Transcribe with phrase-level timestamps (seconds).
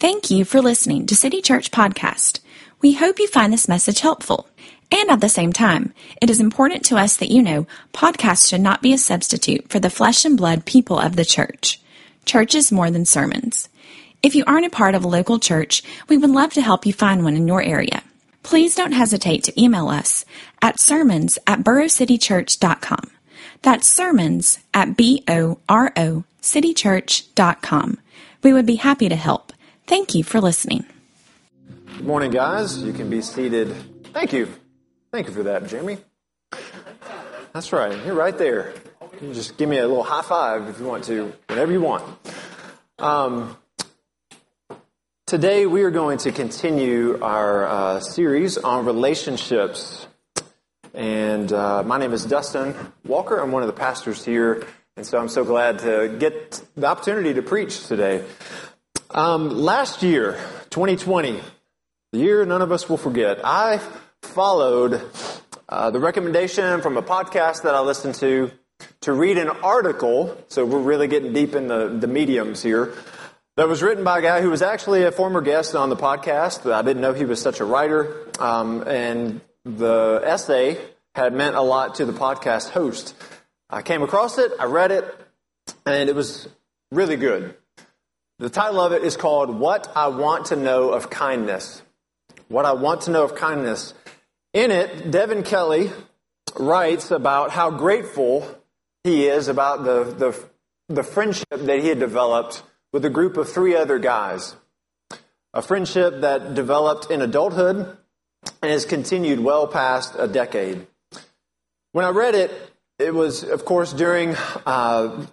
[0.00, 2.38] Thank you for listening to City Church Podcast.
[2.80, 4.48] We hope you find this message helpful.
[4.92, 8.60] And at the same time, it is important to us that you know podcasts should
[8.60, 11.80] not be a substitute for the flesh and blood people of the church.
[12.24, 13.68] Church is more than sermons.
[14.22, 16.92] If you aren't a part of a local church, we would love to help you
[16.92, 18.04] find one in your area.
[18.44, 20.24] Please don't hesitate to email us
[20.62, 23.10] at sermons at borocitychurch.com.
[23.62, 27.98] That's sermons at B-O-R-O citychurch.com.
[28.44, 29.47] We would be happy to help.
[29.88, 30.84] Thank you for listening.
[31.96, 32.82] Good morning, guys.
[32.82, 33.74] You can be seated.
[34.12, 34.46] Thank you.
[35.10, 35.96] Thank you for that, Jeremy.
[37.54, 38.04] That's right.
[38.04, 38.74] You're right there.
[39.22, 42.04] You just give me a little high five if you want to, whenever you want.
[42.98, 43.56] Um,
[45.26, 50.06] today, we are going to continue our uh, series on relationships.
[50.92, 52.74] And uh, my name is Dustin
[53.06, 53.38] Walker.
[53.38, 54.66] I'm one of the pastors here.
[54.98, 58.24] And so I'm so glad to get the opportunity to preach today.
[59.10, 60.32] Um, last year,
[60.68, 61.40] 2020,
[62.12, 63.80] the year none of us will forget, I
[64.20, 65.00] followed
[65.66, 68.50] uh, the recommendation from a podcast that I listened to
[69.00, 70.36] to read an article.
[70.48, 72.92] So we're really getting deep in the, the mediums here.
[73.56, 76.70] That was written by a guy who was actually a former guest on the podcast.
[76.70, 78.26] I didn't know he was such a writer.
[78.38, 80.78] Um, and the essay
[81.14, 83.16] had meant a lot to the podcast host.
[83.70, 85.04] I came across it, I read it,
[85.84, 86.48] and it was
[86.92, 87.54] really good.
[88.40, 91.82] The title of it is called What I Want to Know of Kindness.
[92.46, 93.94] What I Want to Know of Kindness.
[94.52, 95.90] In it, Devin Kelly
[96.56, 98.46] writes about how grateful
[99.02, 100.44] he is about the, the,
[100.88, 104.54] the friendship that he had developed with a group of three other guys.
[105.52, 107.96] A friendship that developed in adulthood
[108.62, 110.86] and has continued well past a decade.
[111.90, 112.52] When I read it,
[113.00, 115.26] it was, of course, during uh,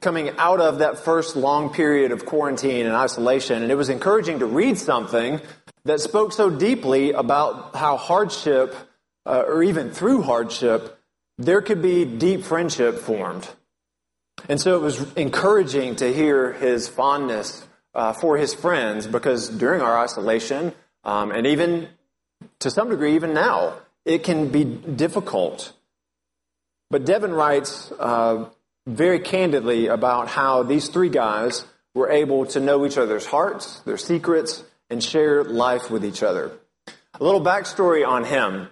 [0.00, 4.38] coming out of that first long period of quarantine and isolation, and it was encouraging
[4.40, 5.40] to read something
[5.84, 8.74] that spoke so deeply about how hardship,
[9.26, 10.98] uh, or even through hardship,
[11.38, 13.48] there could be deep friendship formed.
[14.48, 19.80] And so it was encouraging to hear his fondness uh, for his friends because during
[19.80, 20.72] our isolation,
[21.04, 21.88] um, and even
[22.60, 23.74] to some degree, even now,
[24.04, 25.72] it can be difficult
[26.92, 28.50] but Devin writes uh,
[28.86, 33.98] very candidly about how these three guys were able to know each other's hearts, their
[33.98, 36.52] secrets, and share life with each other.
[36.86, 38.68] A little backstory on him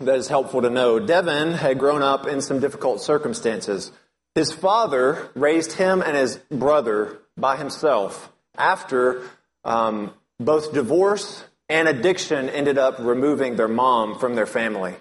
[0.00, 0.98] that is helpful to know.
[0.98, 3.92] Devin had grown up in some difficult circumstances.
[4.34, 9.22] His father raised him and his brother by himself after
[9.64, 14.94] um, both divorce and addiction ended up removing their mom from their family.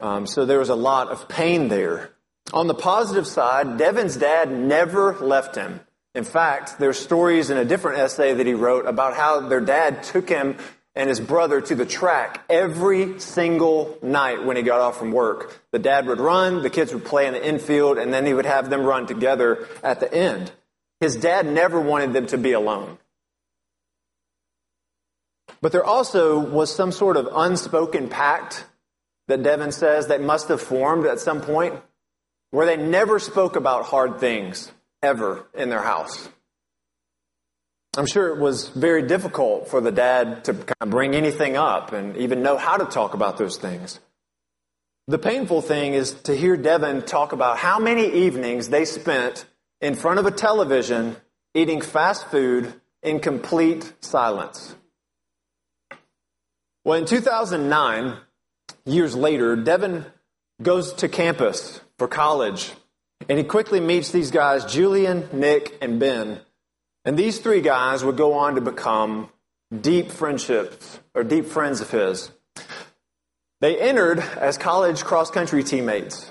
[0.00, 2.10] Um, so there was a lot of pain there.
[2.52, 5.80] On the positive side, Devin's dad never left him.
[6.14, 10.02] In fact, there's stories in a different essay that he wrote about how their dad
[10.02, 10.56] took him
[10.94, 15.60] and his brother to the track every single night when he got off from work.
[15.72, 18.46] The dad would run, the kids would play in the infield, and then he would
[18.46, 20.50] have them run together at the end.
[21.00, 22.96] His dad never wanted them to be alone.
[25.60, 28.64] But there also was some sort of unspoken pact
[29.28, 31.74] that Devin says they must have formed at some point
[32.50, 34.70] where they never spoke about hard things
[35.02, 36.28] ever in their house.
[37.96, 41.92] I'm sure it was very difficult for the dad to kind of bring anything up
[41.92, 44.00] and even know how to talk about those things.
[45.08, 49.46] The painful thing is to hear Devin talk about how many evenings they spent
[49.80, 51.16] in front of a television
[51.54, 54.74] eating fast food in complete silence.
[56.84, 58.16] Well, in 2009,
[58.84, 60.04] years later, Devin
[60.60, 62.72] goes to campus for college,
[63.28, 66.40] and he quickly meets these guys, Julian, Nick, and Ben.
[67.04, 69.30] And these three guys would go on to become
[69.80, 72.30] deep friendships or deep friends of his.
[73.60, 76.30] They entered as college cross country teammates.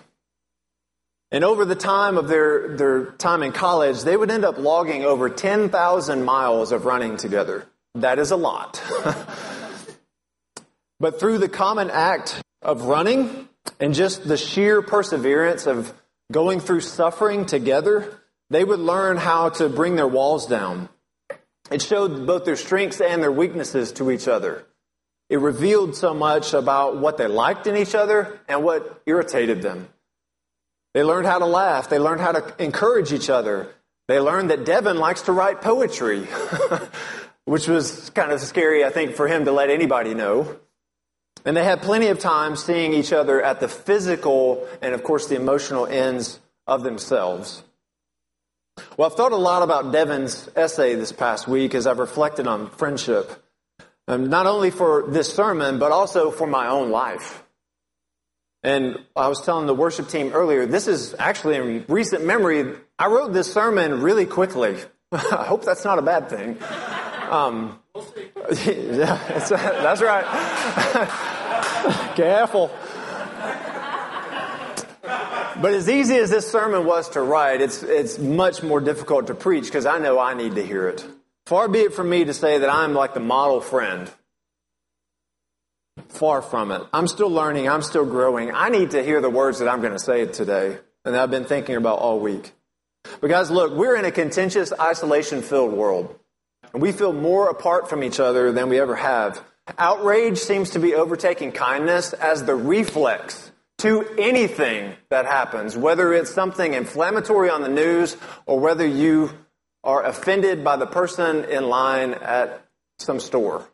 [1.31, 5.03] And over the time of their, their time in college, they would end up logging
[5.03, 7.65] over 10,000 miles of running together.
[7.95, 8.81] That is a lot.
[10.99, 15.93] but through the common act of running and just the sheer perseverance of
[16.31, 18.19] going through suffering together,
[18.49, 20.89] they would learn how to bring their walls down.
[21.71, 24.65] It showed both their strengths and their weaknesses to each other.
[25.29, 29.87] It revealed so much about what they liked in each other and what irritated them.
[30.93, 31.89] They learned how to laugh.
[31.89, 33.73] They learned how to encourage each other.
[34.07, 36.27] They learned that Devin likes to write poetry,
[37.45, 40.59] which was kind of scary, I think, for him to let anybody know.
[41.45, 45.27] And they had plenty of time seeing each other at the physical and, of course,
[45.27, 47.63] the emotional ends of themselves.
[48.97, 52.69] Well, I've thought a lot about Devin's essay this past week as I've reflected on
[52.71, 53.31] friendship,
[54.07, 57.43] um, not only for this sermon, but also for my own life.
[58.63, 62.73] And I was telling the worship team earlier, this is actually in recent memory.
[62.97, 64.77] I wrote this sermon really quickly.
[65.11, 66.57] I hope that's not a bad thing.
[67.35, 67.79] Um,
[68.65, 70.25] yeah, that's right.
[72.15, 72.71] Careful.
[75.61, 79.35] But as easy as this sermon was to write, it's, it's much more difficult to
[79.35, 81.05] preach because I know I need to hear it.
[81.45, 84.09] Far be it from me to say that I'm like the model friend.
[86.09, 86.81] Far from it.
[86.93, 87.69] I'm still learning.
[87.69, 88.53] I'm still growing.
[88.53, 91.45] I need to hear the words that I'm going to say today and I've been
[91.45, 92.51] thinking about all week.
[93.21, 96.17] But guys, look, we're in a contentious, isolation filled world.
[96.73, 99.43] And we feel more apart from each other than we ever have.
[99.77, 106.33] Outrage seems to be overtaking kindness as the reflex to anything that happens, whether it's
[106.33, 108.15] something inflammatory on the news
[108.45, 109.31] or whether you
[109.83, 112.65] are offended by the person in line at
[112.99, 113.67] some store.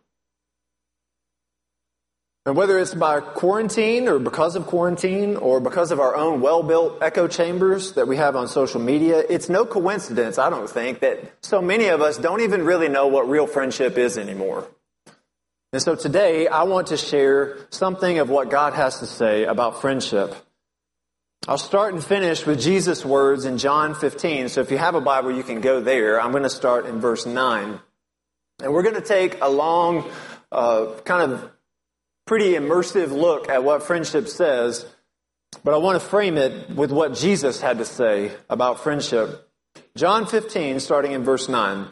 [2.45, 6.63] And whether it's by quarantine or because of quarantine or because of our own well
[6.63, 11.01] built echo chambers that we have on social media, it's no coincidence, I don't think,
[11.01, 14.67] that so many of us don't even really know what real friendship is anymore.
[15.71, 19.79] And so today I want to share something of what God has to say about
[19.79, 20.35] friendship.
[21.47, 24.49] I'll start and finish with Jesus' words in John 15.
[24.49, 26.19] So if you have a Bible, you can go there.
[26.19, 27.79] I'm going to start in verse 9.
[28.63, 30.09] And we're going to take a long,
[30.51, 31.51] uh, kind of
[32.25, 34.85] pretty immersive look at what friendship says,
[35.63, 39.50] but I want to frame it with what Jesus had to say about friendship.
[39.95, 41.88] John 15, starting in verse 9.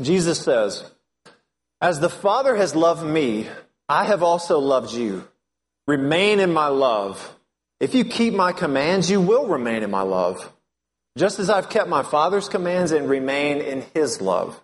[0.00, 0.84] Jesus says,
[1.80, 3.48] as the Father has loved me,
[3.88, 5.28] I have also loved you.
[5.86, 7.36] Remain in my love.
[7.80, 10.52] If you keep my commands, you will remain in my love,
[11.18, 14.60] just as I've kept my Father's commands and remain in his love.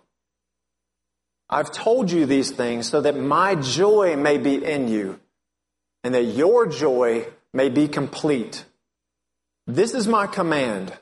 [1.49, 5.19] I've told you these things so that my joy may be in you
[6.03, 8.65] and that your joy may be complete.
[9.65, 10.93] This is my command.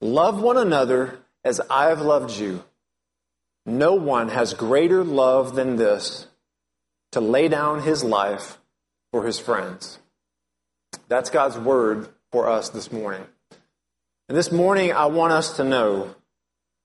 [0.00, 2.64] Love one another as I have loved you.
[3.64, 6.26] No one has greater love than this
[7.12, 8.58] to lay down his life
[9.10, 9.98] for his friends.
[11.08, 13.24] That's God's word for us this morning.
[14.28, 16.14] And this morning, I want us to know,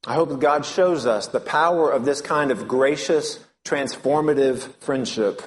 [0.06, 5.42] I hope that God shows us the power of this kind of gracious, transformative friendship,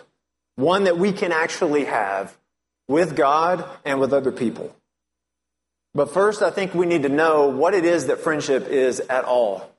[0.54, 2.36] one that we can actually have
[2.88, 4.74] with God and with other people.
[5.94, 9.24] But first, I think we need to know what it is that friendship is at
[9.24, 9.70] all.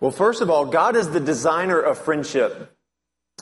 [0.00, 2.70] Well, first of all, God is the designer of friendship.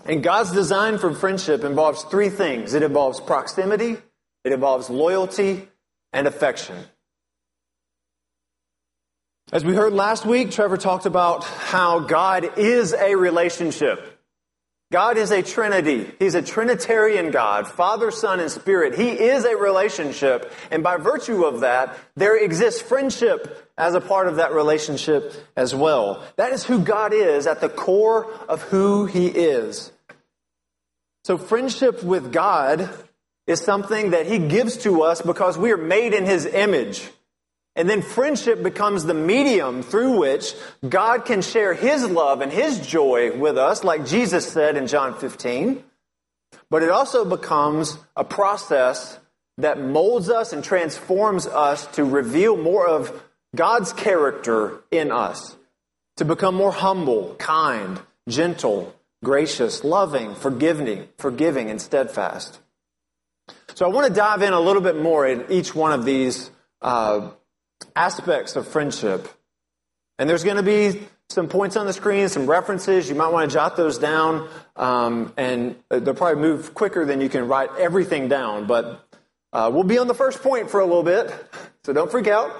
[0.04, 3.96] And God's design for friendship involves three things it involves proximity,
[4.44, 5.68] it involves loyalty,
[6.12, 6.76] and affection.
[9.52, 14.18] As we heard last week, Trevor talked about how God is a relationship.
[14.90, 16.10] God is a trinity.
[16.18, 18.94] He's a trinitarian God, Father, Son, and Spirit.
[18.94, 20.50] He is a relationship.
[20.70, 25.74] And by virtue of that, there exists friendship as a part of that relationship as
[25.74, 26.24] well.
[26.36, 29.92] That is who God is at the core of who He is.
[31.24, 32.88] So friendship with God
[33.46, 37.06] is something that He gives to us because we are made in His image.
[37.74, 40.54] And then friendship becomes the medium through which
[40.86, 45.14] God can share His love and His joy with us, like Jesus said in John
[45.18, 45.82] 15.
[46.68, 49.18] But it also becomes a process
[49.58, 53.22] that molds us and transforms us to reveal more of
[53.54, 55.56] God's character in us,
[56.16, 62.58] to become more humble, kind, gentle, gracious, loving, forgiving, forgiving, and steadfast.
[63.74, 66.50] So I want to dive in a little bit more in each one of these
[66.80, 67.30] uh,
[67.96, 69.28] aspects of friendship.
[70.18, 73.08] And there's going to be some points on the screen, some references.
[73.08, 77.28] You might want to jot those down, um, and they'll probably move quicker than you
[77.28, 78.66] can write everything down.
[78.66, 79.04] But
[79.52, 81.32] uh, we'll be on the first point for a little bit,
[81.84, 82.54] so don't freak out.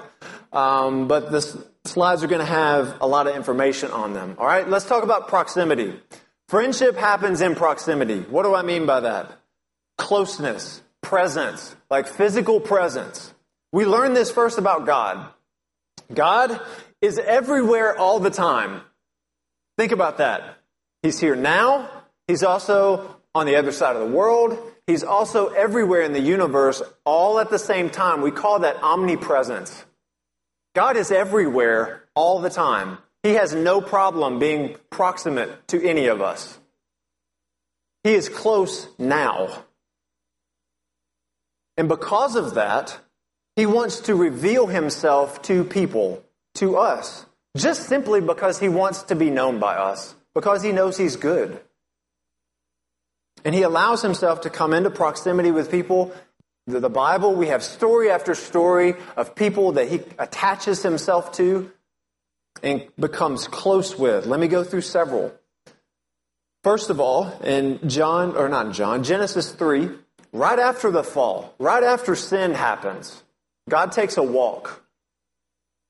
[0.51, 1.41] Um, but the
[1.85, 4.35] slides are going to have a lot of information on them.
[4.37, 5.99] All right, let's talk about proximity.
[6.47, 8.19] Friendship happens in proximity.
[8.19, 9.31] What do I mean by that?
[9.97, 13.33] Closeness, presence, like physical presence.
[13.73, 15.27] We learn this first about God.
[16.13, 16.61] God
[17.01, 18.81] is everywhere all the time.
[19.79, 20.59] Think about that.
[21.01, 21.89] He's here now.
[22.27, 24.59] He's also on the other side of the world.
[24.85, 28.21] He's also everywhere in the universe all at the same time.
[28.21, 29.83] We call that omnipresence.
[30.75, 32.99] God is everywhere all the time.
[33.23, 36.59] He has no problem being proximate to any of us.
[38.03, 39.63] He is close now.
[41.75, 42.99] And because of that,
[43.55, 46.23] he wants to reveal himself to people.
[46.55, 47.25] to us
[47.57, 51.59] just simply because he wants to be known by us, because he knows he's good.
[53.45, 56.13] And he allows himself to come into proximity with people.
[56.65, 61.71] The Bible, we have story after story of people that he attaches himself to
[62.63, 64.25] and becomes close with.
[64.25, 65.33] Let me go through several.
[66.63, 69.89] First of all, in John, or not John, Genesis 3,
[70.31, 73.21] right after the fall, right after sin happens,
[73.69, 74.83] God takes a walk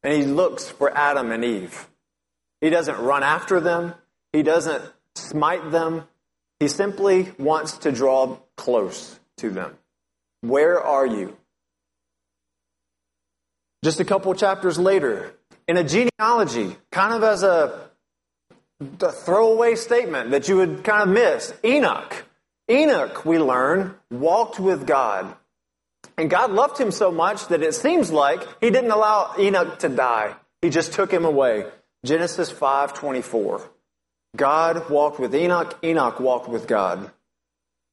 [0.03, 1.87] and he looks for Adam and Eve.
[2.61, 3.93] He doesn't run after them,
[4.31, 4.83] he doesn't
[5.15, 6.03] smite them.
[6.59, 9.75] He simply wants to draw close to them.
[10.41, 11.35] Where are you?
[13.83, 15.33] Just a couple chapters later,
[15.67, 17.89] in a genealogy, kind of as a,
[19.01, 22.23] a throwaway statement that you would kind of miss, Enoch.
[22.71, 25.35] Enoch, we learn, walked with God.
[26.17, 29.89] And God loved him so much that it seems like he didn't allow Enoch to
[29.89, 30.35] die.
[30.61, 31.65] He just took him away.
[32.05, 33.61] Genesis 5:24.
[34.35, 37.11] God walked with Enoch, Enoch walked with God.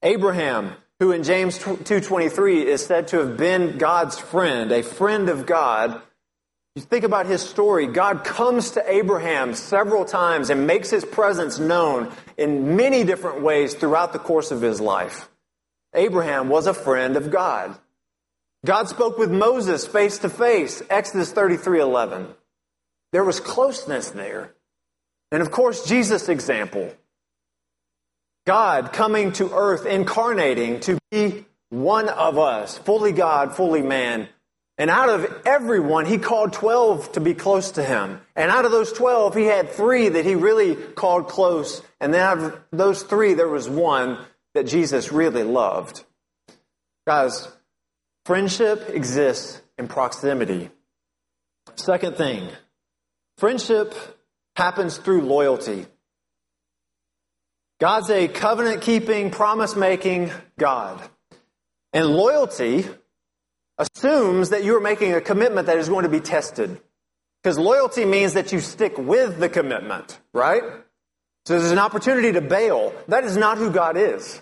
[0.02, 5.46] Abraham, who in James 2:23 is said to have been God's friend, a friend of
[5.46, 6.00] God,
[6.76, 11.58] you think about his story, God comes to Abraham several times and makes his presence
[11.58, 15.28] known in many different ways throughout the course of his life.
[15.94, 17.76] Abraham was a friend of God.
[18.64, 22.34] God spoke with Moses face to face, Exodus 33:11.
[23.12, 24.54] There was closeness there.
[25.32, 26.92] And of course, Jesus' example.
[28.46, 34.28] God coming to earth, incarnating to be one of us, fully God, fully man.
[34.76, 38.20] And out of everyone, he called 12 to be close to him.
[38.34, 41.82] And out of those 12, he had three that he really called close.
[42.00, 44.18] And then out of those three, there was one
[44.54, 46.02] that Jesus really loved.
[47.06, 47.46] Guys,
[48.30, 50.70] friendship exists in proximity.
[51.74, 52.48] Second thing,
[53.38, 53.92] friendship
[54.54, 55.84] happens through loyalty.
[57.80, 61.02] God's a covenant keeping, promise making God.
[61.92, 62.86] And loyalty
[63.78, 66.80] assumes that you are making a commitment that is going to be tested.
[67.42, 70.62] Because loyalty means that you stick with the commitment, right?
[71.46, 72.94] So there's an opportunity to bail.
[73.08, 74.40] That is not who God is.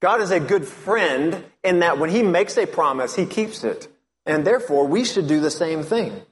[0.00, 3.88] God is a good friend in that when He makes a promise, He keeps it.
[4.26, 6.22] And therefore, we should do the same thing.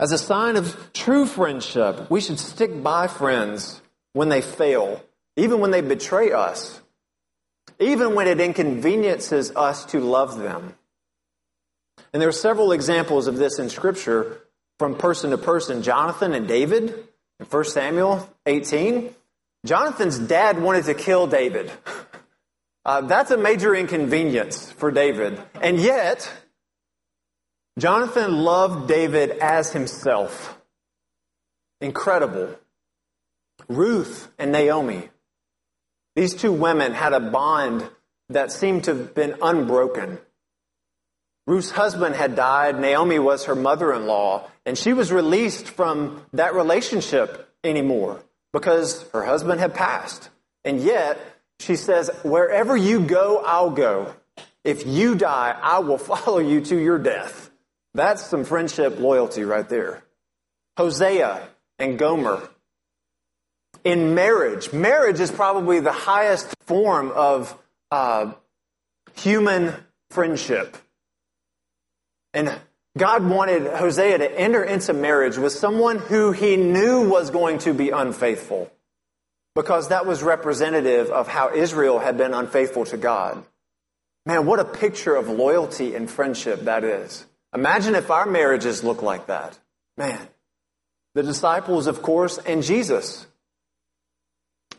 [0.00, 3.80] As a sign of true friendship, we should stick by friends
[4.12, 5.02] when they fail,
[5.36, 6.80] even when they betray us,
[7.78, 10.74] even when it inconveniences us to love them.
[12.12, 14.40] And there are several examples of this in Scripture
[14.78, 15.82] from person to person.
[15.82, 16.94] Jonathan and David
[17.38, 19.14] in 1 Samuel 18.
[19.64, 21.70] Jonathan's dad wanted to kill David.
[22.84, 25.40] Uh, that's a major inconvenience for David.
[25.60, 26.30] And yet,
[27.78, 30.60] Jonathan loved David as himself.
[31.80, 32.56] Incredible.
[33.68, 35.08] Ruth and Naomi.
[36.14, 37.88] These two women had a bond
[38.28, 40.18] that seemed to have been unbroken.
[41.46, 42.80] Ruth's husband had died.
[42.80, 48.22] Naomi was her mother in law, and she was released from that relationship anymore
[48.52, 50.30] because her husband had passed.
[50.64, 51.18] And yet,
[51.60, 54.14] she says, Wherever you go, I'll go.
[54.64, 57.50] If you die, I will follow you to your death.
[57.94, 60.02] That's some friendship loyalty right there.
[60.76, 61.46] Hosea
[61.78, 62.48] and Gomer.
[63.84, 67.56] In marriage, marriage is probably the highest form of
[67.90, 68.32] uh,
[69.14, 69.74] human
[70.10, 70.76] friendship.
[72.32, 72.58] And
[72.96, 77.74] God wanted Hosea to enter into marriage with someone who he knew was going to
[77.74, 78.70] be unfaithful
[79.54, 83.44] because that was representative of how Israel had been unfaithful to God.
[84.26, 87.26] Man, what a picture of loyalty and friendship that is.
[87.54, 89.58] Imagine if our marriages look like that.
[89.96, 90.18] Man,
[91.14, 93.26] the disciples, of course, and Jesus.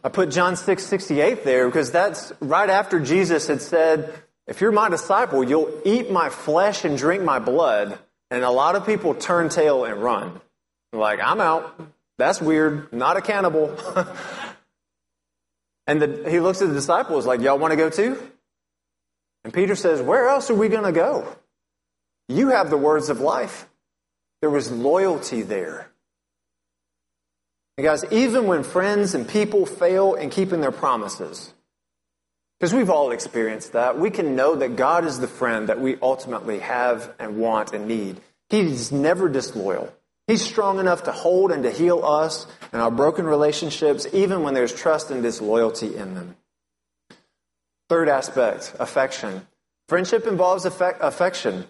[0.03, 4.13] I put John 6 68 there because that's right after Jesus had said,
[4.45, 7.97] If you're my disciple, you'll eat my flesh and drink my blood.
[8.29, 10.41] And a lot of people turn tail and run.
[10.91, 11.79] Like, I'm out.
[12.17, 12.91] That's weird.
[12.91, 13.77] Not a cannibal.
[15.87, 18.21] And the, he looks at the disciples like, Y'all want to go too?
[19.43, 21.27] And Peter says, Where else are we going to go?
[22.27, 23.67] You have the words of life.
[24.41, 25.89] There was loyalty there.
[27.77, 31.53] And guys, even when friends and people fail in keeping their promises,
[32.59, 35.97] because we've all experienced that, we can know that God is the friend that we
[36.01, 38.21] ultimately have and want and need.
[38.49, 39.93] He's never disloyal.
[40.27, 44.53] He's strong enough to hold and to heal us and our broken relationships, even when
[44.53, 46.35] there's trust and disloyalty in them.
[47.89, 49.45] Third aspect affection.
[49.87, 51.65] Friendship involves affection.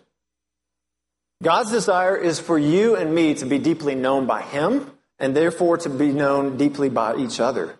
[1.43, 5.77] God's desire is for you and me to be deeply known by Him and therefore
[5.79, 7.77] to be known deeply by each other.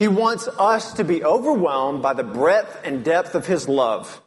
[0.00, 4.20] He wants us to be overwhelmed by the breadth and depth of His love.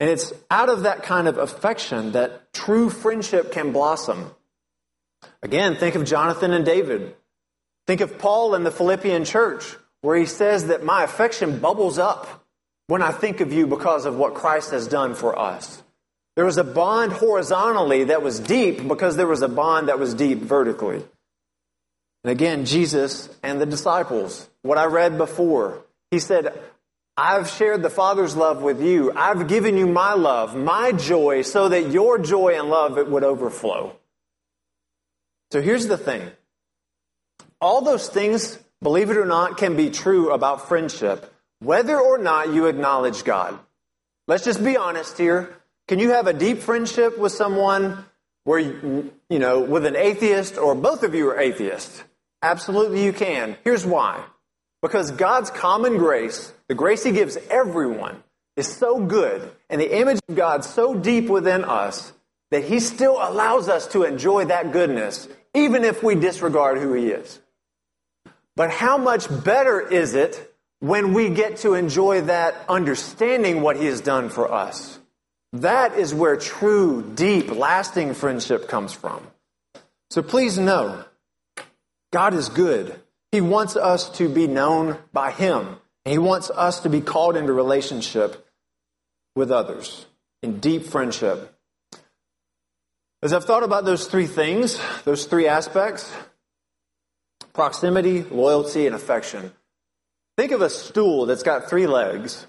[0.00, 4.32] And it's out of that kind of affection that true friendship can blossom.
[5.42, 7.14] Again, think of Jonathan and David.
[7.86, 12.44] Think of Paul in the Philippian church, where he says that my affection bubbles up
[12.88, 15.82] when I think of you because of what Christ has done for us.
[16.36, 20.14] There was a bond horizontally that was deep because there was a bond that was
[20.14, 21.04] deep vertically.
[22.24, 26.60] And again, Jesus and the disciples, what I read before, he said,
[27.16, 29.12] I've shared the Father's love with you.
[29.14, 33.24] I've given you my love, my joy, so that your joy and love it would
[33.24, 33.97] overflow.
[35.50, 36.30] So here's the thing.
[37.60, 42.52] All those things, believe it or not, can be true about friendship, whether or not
[42.52, 43.58] you acknowledge God.
[44.26, 45.56] Let's just be honest here.
[45.88, 48.04] Can you have a deep friendship with someone
[48.44, 52.04] where, you, know, with an atheist or both of you are atheists?
[52.42, 53.56] Absolutely you can.
[53.64, 54.22] Here's why.
[54.82, 58.22] Because God's common grace, the grace He gives everyone,
[58.56, 62.12] is so good and the image of God so deep within us
[62.50, 65.26] that He still allows us to enjoy that goodness
[65.64, 67.40] even if we disregard who He is.
[68.56, 73.86] But how much better is it when we get to enjoy that understanding what He
[73.86, 74.98] has done for us?
[75.52, 79.26] That is where true, deep, lasting friendship comes from.
[80.10, 81.04] So please know,
[82.12, 82.98] God is good.
[83.32, 85.76] He wants us to be known by Him.
[86.04, 88.46] And He wants us to be called into relationship
[89.34, 90.06] with others
[90.42, 91.54] in deep friendship.
[93.20, 96.12] As I've thought about those three things, those three aspects
[97.52, 99.52] proximity, loyalty, and affection.
[100.36, 102.46] Think of a stool that's got three legs.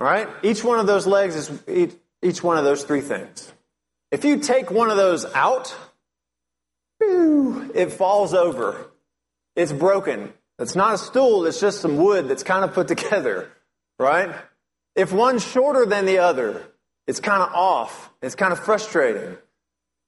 [0.00, 0.26] All right?
[0.42, 3.52] Each one of those legs is each, each one of those three things.
[4.10, 5.76] If you take one of those out,
[7.00, 8.90] it falls over.
[9.54, 10.32] It's broken.
[10.58, 13.50] It's not a stool, it's just some wood that's kind of put together,
[14.00, 14.34] right?
[14.96, 16.66] If one's shorter than the other,
[17.06, 18.10] it's kind of off.
[18.22, 19.36] It's kind of frustrating.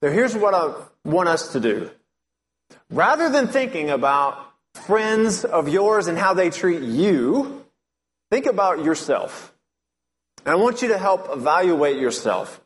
[0.02, 1.90] So here's what I want us to do.
[2.90, 4.38] Rather than thinking about
[4.74, 7.64] friends of yours and how they treat you,
[8.30, 9.52] think about yourself.
[10.44, 12.60] And I want you to help evaluate yourself.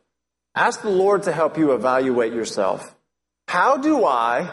[0.53, 2.95] Ask the Lord to help you evaluate yourself.
[3.47, 4.51] How do I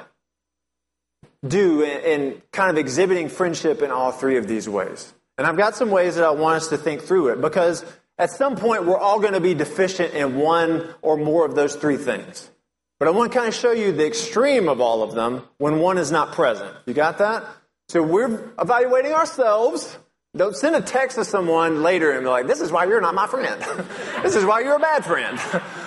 [1.46, 5.12] do in, in, kind of exhibiting friendship in all three of these ways?
[5.36, 7.84] And I've got some ways that I want us to think through it because
[8.18, 11.76] at some point we're all going to be deficient in one or more of those
[11.76, 12.50] three things.
[12.98, 15.78] But I want to kind of show you the extreme of all of them when
[15.78, 16.74] one is not present.
[16.86, 17.44] You got that?
[17.88, 19.96] So we're evaluating ourselves
[20.36, 23.14] don't send a text to someone later and be like, this is why you're not
[23.14, 23.60] my friend.
[24.22, 25.38] this is why you're a bad friend.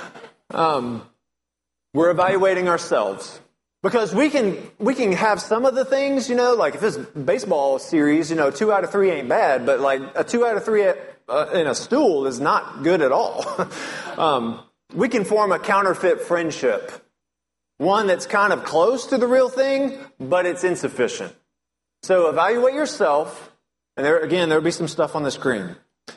[0.52, 1.08] um,
[1.94, 3.39] we're evaluating ourselves.
[3.84, 6.98] Because we can, we can have some of the things, you know, like if this
[6.98, 10.56] baseball series, you know, two out of three ain't bad, but like a two out
[10.56, 10.86] of three
[11.32, 13.46] uh, in a stool is not good at all.
[14.17, 14.62] um,
[14.94, 16.91] we can form a counterfeit friendship.
[17.78, 21.34] One that's kind of close to the real thing, but it's insufficient.
[22.04, 23.52] So evaluate yourself
[23.98, 25.76] and there, again, there'll be some stuff on the screen.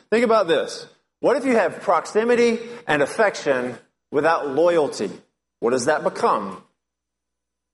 [0.09, 0.87] Think about this.
[1.19, 3.77] What if you have proximity and affection
[4.11, 5.11] without loyalty?
[5.59, 6.63] What does that become?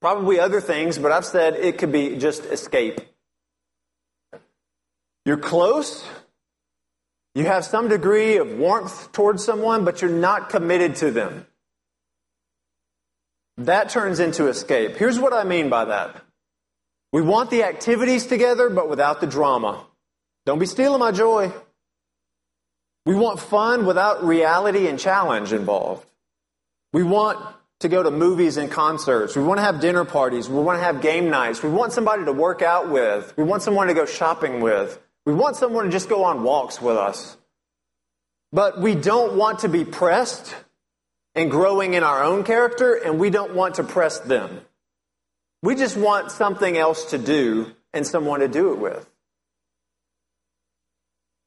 [0.02, 3.02] Probably other things, but I've said it could be just escape.
[5.26, 6.04] You're close.
[7.34, 11.46] You have some degree of warmth towards someone, but you're not committed to them.
[13.58, 14.98] That turns into escape.
[14.98, 16.16] Here's what I mean by that.
[17.14, 19.86] We want the activities together, but without the drama.
[20.46, 21.52] Don't be stealing my joy.
[23.06, 26.06] We want fun without reality and challenge involved.
[26.94, 27.40] We want
[27.80, 29.36] to go to movies and concerts.
[29.36, 30.50] We want to have dinner parties.
[30.50, 31.64] We want to have game nights.
[31.64, 33.36] We want somebody to work out with.
[33.38, 35.00] We want someone to go shopping with.
[35.26, 37.38] We want someone to just go on walks with us.
[38.52, 40.56] But we don't want to be pressed
[41.36, 44.62] and growing in our own character, and we don't want to press them.
[45.64, 49.08] We just want something else to do and someone to do it with.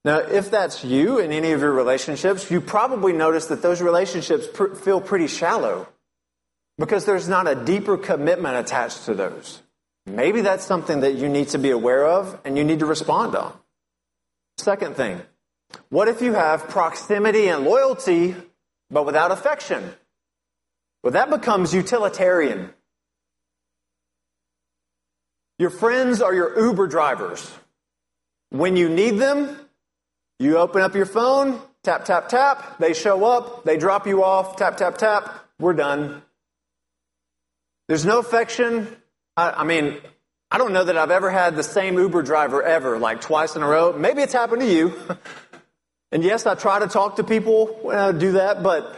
[0.05, 4.47] Now, if that's you in any of your relationships, you probably notice that those relationships
[4.47, 5.89] pr- feel pretty shallow
[6.79, 9.63] because there's not a deeper commitment attached to those.
[10.07, 13.35] Maybe that's something that you need to be aware of and you need to respond
[13.35, 13.55] on.
[14.59, 15.21] Second thing,
[15.89, 18.35] what if you have proximity and loyalty
[18.91, 19.93] but without affection?
[21.03, 22.71] Well, that becomes utilitarian.
[25.59, 27.51] Your friends are your Uber drivers.
[28.51, 29.57] When you need them,
[30.39, 32.79] you open up your phone, tap, tap, tap.
[32.79, 35.45] They show up, they drop you off, tap, tap, tap.
[35.59, 36.23] We're done.
[37.89, 38.97] There's no affection.
[39.37, 39.99] I, I mean,
[40.51, 43.63] I don't know that I've ever had the same Uber driver ever, like twice in
[43.63, 43.93] a row.
[43.93, 44.95] Maybe it's happened to you.
[46.13, 48.97] and yes, I try to talk to people when I do that, but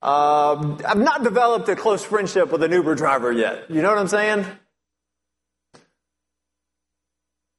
[0.00, 3.70] uh, I've not developed a close friendship with an Uber driver yet.
[3.70, 4.46] You know what I'm saying?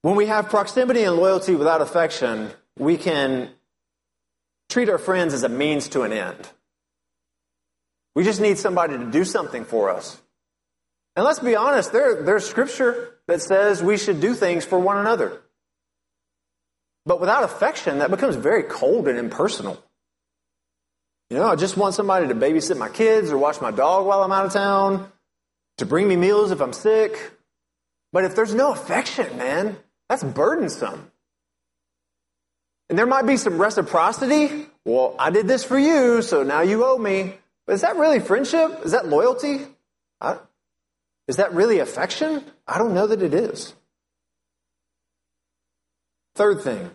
[0.02, 3.49] When we have proximity and loyalty without affection, we can
[4.69, 6.49] treat our friends as a means to an end.
[8.15, 10.19] We just need somebody to do something for us.
[11.19, 14.97] And let's be honest, there, there's scripture that says we should do things for one
[14.97, 15.41] another.
[17.05, 19.84] But without affection, that becomes very cold and impersonal.
[21.29, 24.23] You know, I just want somebody to babysit my kids or watch my dog while
[24.23, 25.12] I'm out of town,
[25.79, 27.34] to bring me meals if I'm sick.
[28.13, 29.75] But if there's no affection, man,
[30.08, 31.12] that's burdensome.
[32.89, 34.67] And there might be some reciprocity.
[34.86, 37.34] Well, I did this for you, so now you owe me.
[37.67, 38.86] But is that really friendship?
[38.86, 39.65] Is that loyalty?
[40.21, 40.38] I,
[41.30, 42.44] is that really affection?
[42.68, 43.76] I don't know that it is.
[46.34, 46.89] Third thing,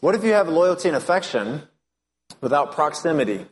[0.00, 1.62] what if you have loyalty and affection
[2.40, 3.44] without proximity?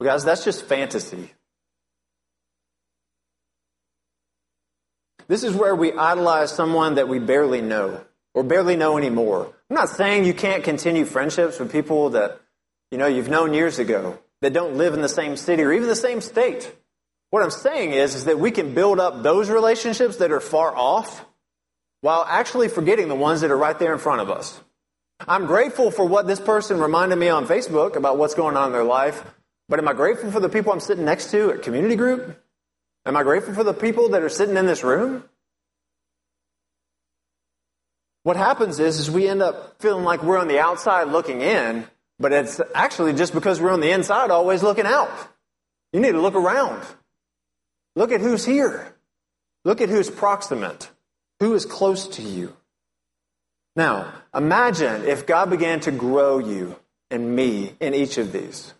[0.00, 1.32] Guys, that's just fantasy.
[5.26, 9.52] This is where we idolize someone that we barely know or barely know anymore.
[9.68, 12.40] I'm not saying you can't continue friendships with people that,
[12.92, 15.88] you know, you've known years ago that don't live in the same city or even
[15.88, 16.72] the same state.
[17.30, 20.74] What I'm saying is, is that we can build up those relationships that are far
[20.76, 21.24] off
[22.00, 24.60] while actually forgetting the ones that are right there in front of us.
[25.28, 28.72] I'm grateful for what this person reminded me on Facebook about what's going on in
[28.72, 29.22] their life,
[29.68, 32.36] but am I grateful for the people I'm sitting next to at community group?
[33.06, 35.24] Am I grateful for the people that are sitting in this room?
[38.22, 41.86] What happens is, is we end up feeling like we're on the outside looking in,
[42.18, 45.10] but it's actually just because we're on the inside always looking out.
[45.92, 46.82] You need to look around.
[47.96, 48.94] Look at who's here.
[49.64, 50.90] Look at who's proximate.
[51.40, 52.56] Who is close to you.
[53.76, 56.76] Now, imagine if God began to grow you
[57.10, 58.72] and me in each of these.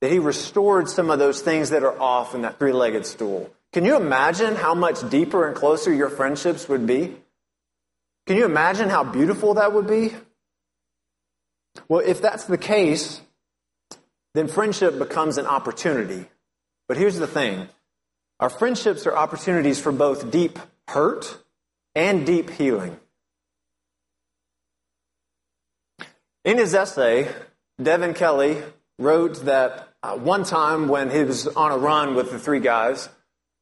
[0.00, 3.50] That He restored some of those things that are off in that three legged stool.
[3.72, 7.16] Can you imagine how much deeper and closer your friendships would be?
[8.26, 10.14] Can you imagine how beautiful that would be?
[11.88, 13.20] Well, if that's the case,
[14.34, 16.26] then friendship becomes an opportunity.
[16.88, 17.68] But here's the thing
[18.40, 21.38] our friendships are opportunities for both deep hurt
[21.94, 22.98] and deep healing.
[26.44, 27.28] In his essay,
[27.82, 28.62] Devin Kelly
[28.98, 33.08] wrote that uh, one time when he was on a run with the three guys,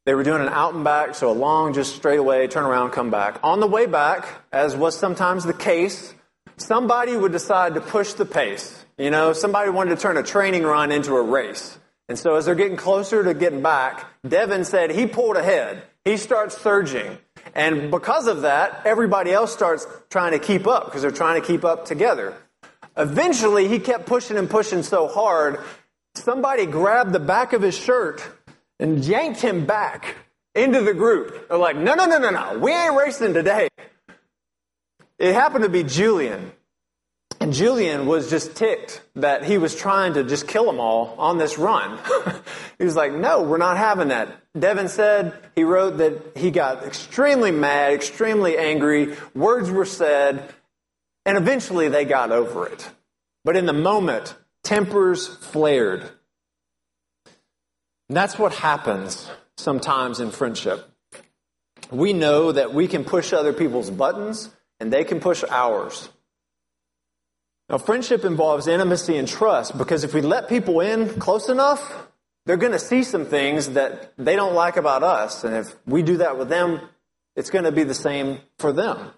[0.05, 2.91] they were doing an out and back, so a long, just straight away, turn around,
[2.91, 3.39] come back.
[3.43, 6.13] On the way back, as was sometimes the case,
[6.59, 8.85] somebody would decide to push the pace.
[8.99, 11.79] You know, somebody wanted to turn a training run into a race.
[12.09, 15.83] And so as they're getting closer to getting back, Devin said he pulled ahead.
[16.05, 17.19] He starts surging.
[17.55, 21.47] And because of that, everybody else starts trying to keep up because they're trying to
[21.47, 22.35] keep up together.
[22.97, 25.61] Eventually, he kept pushing and pushing so hard,
[26.15, 28.23] somebody grabbed the back of his shirt
[28.79, 30.17] and yanked him back
[30.55, 31.49] into the group.
[31.49, 33.69] They're like, no, no, no, no, no, we ain't racing today.
[35.19, 36.53] It happened to be Julian.
[37.41, 41.39] And Julian was just ticked that he was trying to just kill them all on
[41.39, 41.99] this run.
[42.79, 44.29] he was like, no, we're not having that.
[44.59, 50.53] Devin said, he wrote that he got extremely mad, extremely angry, words were said,
[51.27, 52.89] and eventually they got over it.
[53.45, 56.03] But in the moment, tempers flared.
[58.09, 60.89] And that's what happens sometimes in friendship.
[61.91, 66.09] We know that we can push other people's buttons and they can push ours.
[67.69, 72.09] Now, friendship involves intimacy and trust because if we let people in close enough,
[72.45, 75.45] they're going to see some things that they don't like about us.
[75.45, 76.81] And if we do that with them,
[77.37, 79.11] it's going to be the same for them.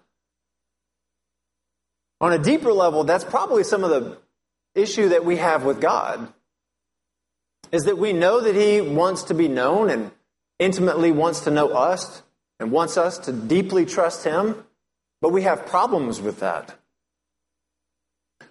[2.21, 4.19] On a deeper level, that's probably some of the
[4.75, 6.33] issue that we have with God
[7.73, 10.13] is that we know that He wants to be known and
[10.59, 12.23] intimately wants to know us
[12.61, 14.65] and wants us to deeply trust Him,
[15.21, 16.79] but we have problems with that.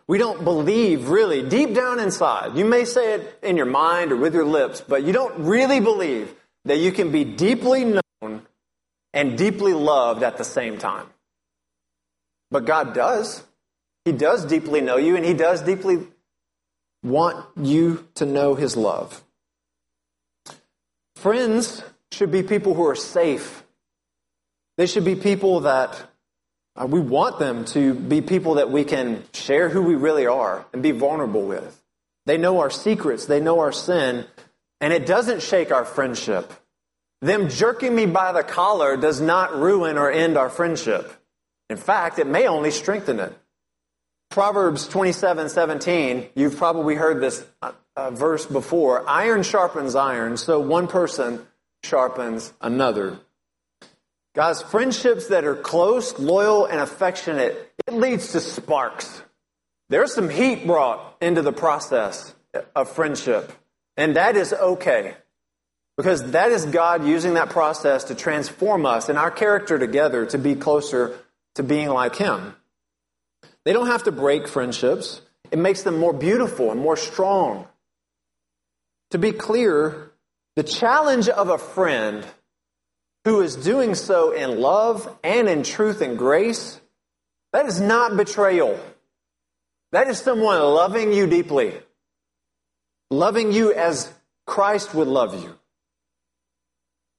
[0.08, 2.56] We don't believe really deep down inside.
[2.56, 5.80] You may say it in your mind or with your lips, but you don't really
[5.80, 6.34] believe
[6.66, 8.46] that you can be deeply known
[9.14, 11.08] and deeply loved at the same time.
[12.52, 13.44] But God does.
[14.04, 16.06] He does deeply know you and He does deeply
[17.02, 19.24] want you to know His love.
[21.16, 23.64] Friends should be people who are safe.
[24.78, 26.10] They should be people that
[26.84, 30.84] we want them to be people that we can share who we really are and
[30.84, 31.82] be vulnerable with.
[32.26, 34.26] They know our secrets, they know our sin,
[34.82, 36.52] and it doesn't shake our friendship.
[37.22, 41.12] Them jerking me by the collar does not ruin or end our friendship.
[41.70, 43.34] In fact, it may only strengthen it.
[44.30, 49.08] Proverbs 27 17, you've probably heard this uh, uh, verse before.
[49.08, 51.46] Iron sharpens iron, so one person
[51.84, 53.20] sharpens another.
[54.36, 59.22] Guys, friendships that are close, loyal, and affectionate, it leads to sparks.
[59.88, 62.36] There's some heat brought into the process
[62.76, 63.50] of friendship,
[63.96, 65.16] and that is okay.
[65.96, 70.38] Because that is God using that process to transform us and our character together to
[70.38, 71.18] be closer
[71.54, 72.56] to being like Him.
[73.64, 75.22] They don't have to break friendships.
[75.50, 77.70] It makes them more beautiful and more strong.
[79.12, 80.12] To be clear,
[80.58, 82.26] the challenge of a friend
[83.26, 86.80] who is doing so in love and in truth and grace,
[87.52, 88.80] that is not betrayal.
[89.92, 91.74] That is someone loving you deeply,
[93.10, 94.12] loving you as
[94.46, 95.56] Christ would love you.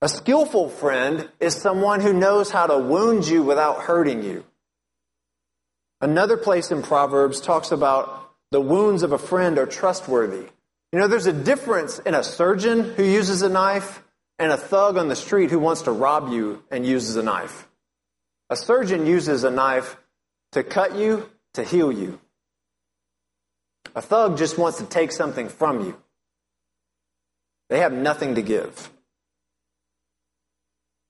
[0.01, 4.45] A skillful friend is someone who knows how to wound you without hurting you.
[6.01, 10.47] Another place in Proverbs talks about the wounds of a friend are trustworthy.
[10.93, 14.03] You know, there's a difference in a surgeon who uses a knife
[14.39, 17.69] and a thug on the street who wants to rob you and uses a knife.
[18.51, 19.97] A surgeon uses a knife
[20.53, 22.21] to cut you, to heal you.
[23.95, 25.97] A thug just wants to take something from you.
[27.71, 28.91] They have nothing to give.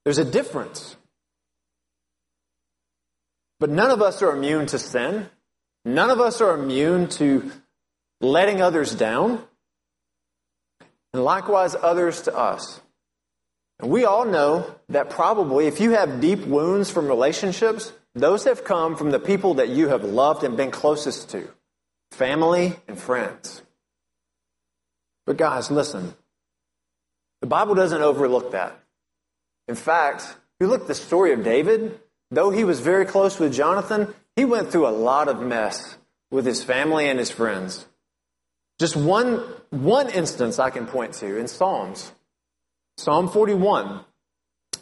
[0.05, 0.95] There's a difference.
[3.59, 5.29] But none of us are immune to sin.
[5.83, 7.51] None of us are immune to
[8.21, 9.43] letting others down.
[11.13, 12.81] And likewise, others to us.
[13.79, 18.63] And we all know that probably if you have deep wounds from relationships, those have
[18.63, 21.47] come from the people that you have loved and been closest to
[22.11, 23.61] family and friends.
[25.25, 26.15] But guys, listen.
[27.41, 28.79] The Bible doesn't overlook that.
[29.67, 31.99] In fact, if you look at the story of David,
[32.31, 35.97] though he was very close with Jonathan, he went through a lot of mess
[36.31, 37.85] with his family and his friends.
[38.79, 39.37] Just one,
[39.69, 42.11] one instance I can point to in Psalms.
[42.97, 43.99] Psalm 41.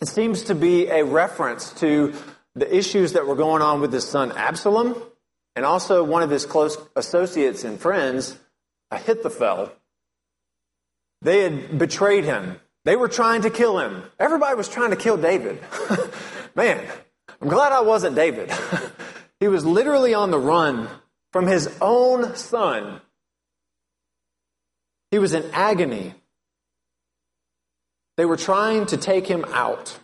[0.01, 2.13] It seems to be a reference to
[2.55, 5.01] the issues that were going on with his son Absalom
[5.55, 8.37] and also one of his close associates and friends,
[8.91, 9.71] Ahithophel.
[11.21, 12.59] They had betrayed him.
[12.85, 14.03] They were trying to kill him.
[14.19, 15.59] Everybody was trying to kill David.
[16.55, 16.85] Man,
[17.41, 18.51] I'm glad I wasn't David.
[19.39, 20.87] he was literally on the run
[21.33, 23.01] from his own son.
[25.11, 26.13] He was in agony.
[28.17, 29.99] They were trying to take him out.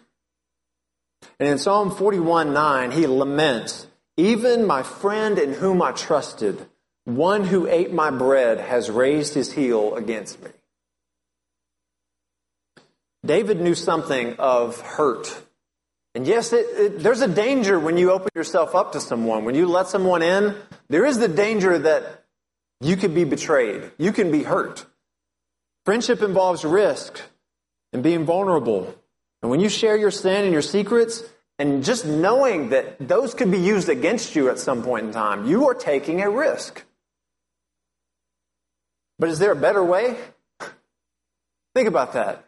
[1.39, 6.67] And in Psalm 41 9, he laments, Even my friend in whom I trusted,
[7.05, 10.51] one who ate my bread, has raised his heel against me.
[13.25, 15.43] David knew something of hurt.
[16.13, 19.45] And yes, it, it, there's a danger when you open yourself up to someone.
[19.45, 20.55] When you let someone in,
[20.89, 22.25] there is the danger that
[22.81, 23.91] you could be betrayed.
[23.97, 24.85] You can be hurt.
[25.85, 27.21] Friendship involves risk
[27.93, 28.93] and being vulnerable.
[29.41, 31.23] And when you share your sin and your secrets,
[31.59, 35.45] and just knowing that those could be used against you at some point in time,
[35.45, 36.83] you are taking a risk.
[39.19, 40.17] But is there a better way?
[41.75, 42.45] Think about that.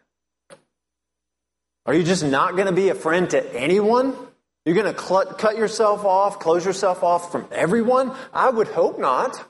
[1.86, 4.16] Are you just not going to be a friend to anyone?
[4.64, 8.12] You're going to cl- cut yourself off, close yourself off from everyone?
[8.32, 9.46] I would hope not.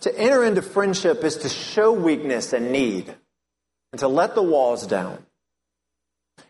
[0.00, 3.14] To enter into friendship is to show weakness and need
[3.92, 5.24] and to let the walls down.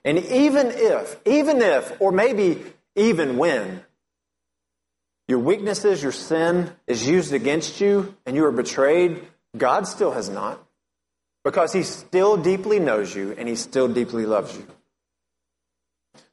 [0.05, 2.63] And even if, even if, or maybe
[2.97, 3.83] even when,
[5.29, 9.25] your weaknesses, your sin is used against you and you are betrayed,
[9.57, 10.61] God still has not.
[11.45, 14.67] Because he still deeply knows you and he still deeply loves you.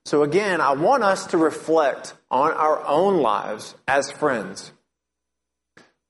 [0.05, 4.71] So again, I want us to reflect on our own lives as friends.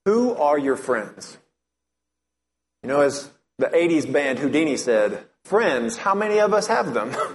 [0.05, 1.37] Who are your friends?
[2.83, 7.15] You know, as the 80s band Whodini said, friends, how many of us have them?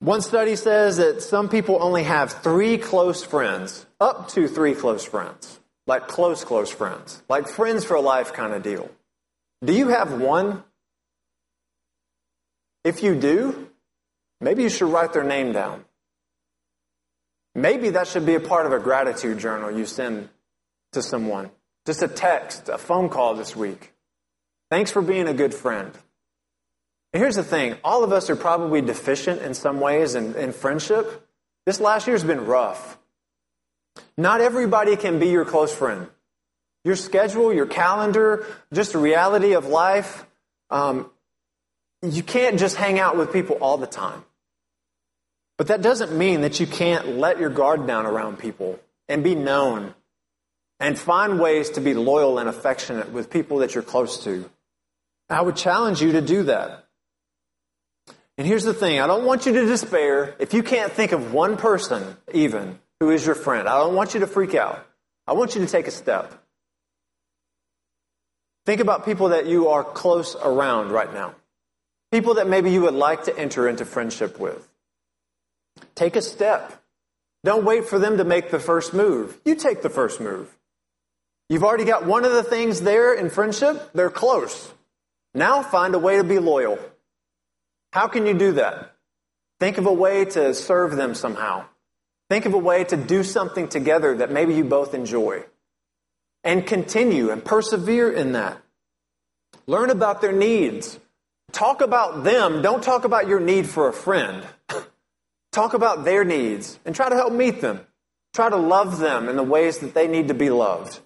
[0.00, 5.04] One study says that some people only have three close friends, up to three close
[5.04, 8.90] friends, like close, close friends, like friends for life kind of deal.
[9.62, 10.64] Do you have one?
[12.82, 13.68] If you do,
[14.40, 15.84] maybe you should write their name down.
[17.54, 20.30] Maybe that should be a part of a gratitude journal you send
[20.92, 21.50] to someone.
[21.90, 23.92] Just a text, a phone call this week.
[24.70, 25.90] Thanks for being a good friend.
[27.12, 30.52] And here's the thing all of us are probably deficient in some ways in, in
[30.52, 31.26] friendship.
[31.66, 32.96] This last year's been rough.
[34.16, 36.06] Not everybody can be your close friend.
[36.84, 40.24] Your schedule, your calendar, just the reality of life.
[40.70, 41.10] Um,
[42.02, 44.24] you can't just hang out with people all the time.
[45.58, 49.34] But that doesn't mean that you can't let your guard down around people and be
[49.34, 49.96] known
[50.80, 54.48] and find ways to be loyal and affectionate with people that you're close to.
[55.28, 56.86] I would challenge you to do that.
[58.38, 61.32] And here's the thing I don't want you to despair if you can't think of
[61.34, 63.68] one person, even, who is your friend.
[63.68, 64.84] I don't want you to freak out.
[65.26, 66.34] I want you to take a step.
[68.64, 71.34] Think about people that you are close around right now.
[72.10, 74.66] People that maybe you would like to enter into friendship with.
[75.94, 76.82] Take a step.
[77.44, 79.38] Don't wait for them to make the first move.
[79.44, 80.56] You take the first move.
[81.50, 84.72] You've already got one of the things there in friendship, they're close.
[85.34, 86.78] Now find a way to be loyal.
[87.92, 88.94] How can you do that?
[89.58, 91.64] Think of a way to serve them somehow.
[92.28, 95.42] Think of a way to do something together that maybe you both enjoy.
[96.44, 98.62] And continue and persevere in that.
[99.66, 101.00] Learn about their needs.
[101.50, 102.62] Talk about them.
[102.62, 104.46] Don't talk about your need for a friend.
[105.50, 107.80] talk about their needs and try to help meet them.
[108.34, 111.00] Try to love them in the ways that they need to be loved.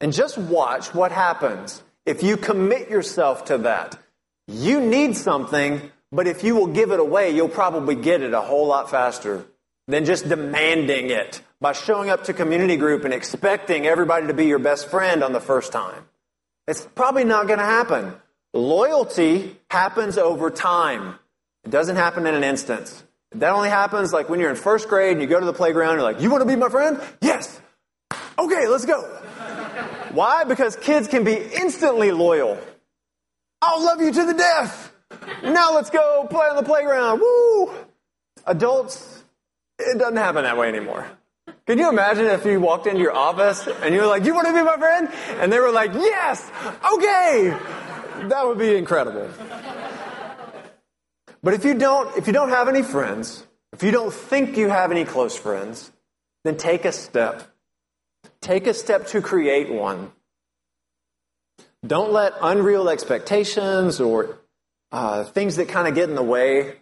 [0.00, 3.98] And just watch what happens if you commit yourself to that.
[4.46, 8.40] You need something, but if you will give it away, you'll probably get it a
[8.40, 9.44] whole lot faster
[9.88, 14.46] than just demanding it by showing up to community group and expecting everybody to be
[14.46, 16.04] your best friend on the first time.
[16.68, 18.14] It's probably not going to happen.
[18.52, 21.18] Loyalty happens over time.
[21.64, 23.02] It doesn't happen in an instance.
[23.32, 25.94] That only happens like when you're in first grade and you go to the playground,
[25.94, 27.00] you're like, you want to be my friend?
[27.20, 27.60] Yes.
[28.38, 29.25] Okay, let's go.
[30.16, 30.44] Why?
[30.44, 32.58] Because kids can be instantly loyal.
[33.60, 34.90] I'll love you to the death.
[35.42, 37.20] Now let's go play on the playground.
[37.20, 37.70] Woo!
[38.46, 39.22] Adults,
[39.78, 41.06] it doesn't happen that way anymore.
[41.66, 44.46] Can you imagine if you walked into your office and you were like, you want
[44.46, 45.10] to be my friend?
[45.38, 46.50] And they were like, yes,
[46.94, 47.50] okay.
[48.28, 49.28] That would be incredible.
[51.42, 54.68] But if you don't, if you don't have any friends, if you don't think you
[54.68, 55.92] have any close friends,
[56.44, 57.42] then take a step.
[58.46, 60.12] Take a step to create one.
[61.84, 64.38] Don't let unreal expectations or
[64.92, 66.76] uh, things that kind of get in the way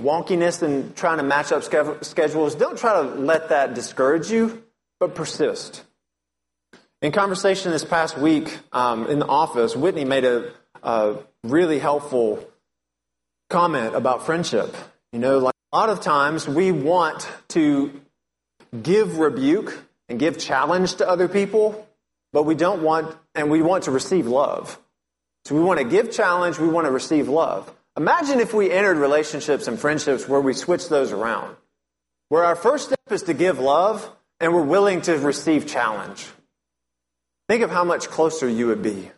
[0.00, 4.62] wonkiness and trying to match up schedules, don't try to let that discourage you,
[5.00, 5.82] but persist.
[7.02, 10.52] In conversation this past week um, in the office, Whitney made a,
[10.84, 12.48] a really helpful
[13.50, 14.72] comment about friendship.
[15.12, 18.00] You know, like a lot of times we want to
[18.84, 21.86] give rebuke and give challenge to other people,
[22.32, 24.78] but we don't want, and we want to receive love.
[25.44, 27.72] So we want to give challenge, we want to receive love.
[27.96, 31.56] Imagine if we entered relationships and friendships where we switch those around,
[32.28, 36.26] where our first step is to give love and we're willing to receive challenge.
[37.48, 39.10] Think of how much closer you would be.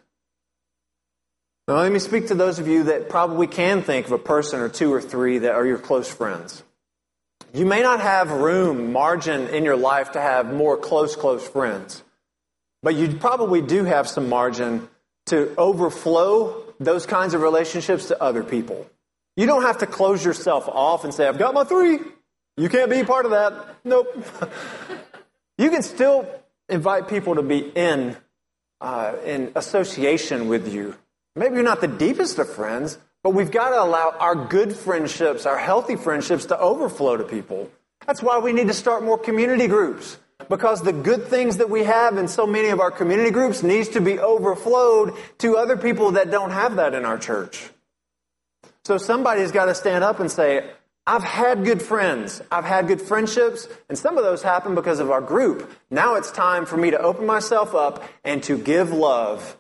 [1.66, 4.60] Now, let me speak to those of you that probably can think of a person
[4.60, 6.62] or two or three that are your close friends.
[7.54, 12.02] You may not have room, margin in your life to have more close, close friends,
[12.82, 14.88] but you probably do have some margin
[15.26, 18.86] to overflow those kinds of relationships to other people.
[19.36, 21.98] You don't have to close yourself off and say, I've got my three.
[22.56, 23.76] You can't be part of that.
[23.84, 24.08] Nope.
[25.58, 26.28] you can still
[26.68, 28.16] invite people to be in,
[28.80, 30.96] uh, in association with you.
[31.36, 35.46] Maybe you're not the deepest of friends, but we've got to allow our good friendships,
[35.46, 37.70] our healthy friendships to overflow to people.
[38.06, 41.84] That's why we need to start more community groups because the good things that we
[41.84, 46.12] have in so many of our community groups needs to be overflowed to other people
[46.12, 47.70] that don't have that in our church.
[48.84, 50.70] So somebody's got to stand up and say,
[51.06, 52.42] I've had good friends.
[52.52, 55.70] I've had good friendships, and some of those happen because of our group.
[55.90, 59.56] Now it's time for me to open myself up and to give love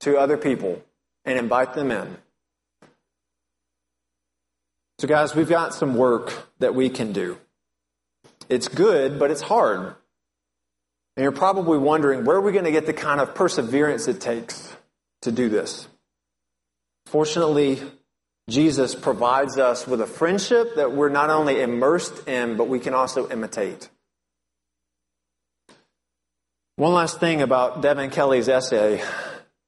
[0.00, 0.82] to other people
[1.24, 2.16] and invite them in.
[5.04, 7.36] So, guys, we've got some work that we can do.
[8.48, 9.94] It's good, but it's hard.
[11.14, 14.22] And you're probably wondering where are we going to get the kind of perseverance it
[14.22, 14.74] takes
[15.20, 15.88] to do this?
[17.04, 17.82] Fortunately,
[18.48, 22.94] Jesus provides us with a friendship that we're not only immersed in, but we can
[22.94, 23.90] also imitate.
[26.76, 29.04] One last thing about Devin Kelly's essay.